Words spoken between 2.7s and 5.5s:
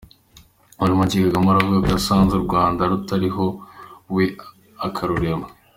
rutariho we akarurema!